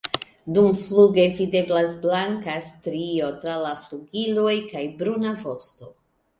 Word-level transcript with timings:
Dumfluge 0.57 1.25
videblas 1.39 1.93
blanka 2.07 2.57
strio 2.69 3.29
tra 3.45 3.61
la 3.67 3.77
flugiloj 3.85 4.59
kaj 4.75 4.85
bruna 5.03 5.39
vosto. 5.47 5.97